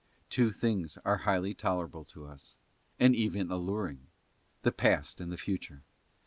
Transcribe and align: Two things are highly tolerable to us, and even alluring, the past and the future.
Two 0.31 0.49
things 0.49 0.97
are 1.05 1.17
highly 1.29 1.53
tolerable 1.53 2.03
to 2.05 2.25
us, 2.25 2.57
and 2.99 3.15
even 3.15 3.51
alluring, 3.51 4.07
the 4.63 4.71
past 4.71 5.21
and 5.21 5.31
the 5.31 5.37
future. 5.37 5.83